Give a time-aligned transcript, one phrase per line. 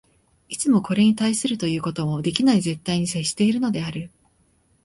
[0.49, 4.09] いつもこれに対するということもできない絶対に接しているのである。